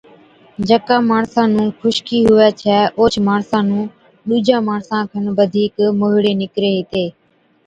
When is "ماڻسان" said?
4.69-5.01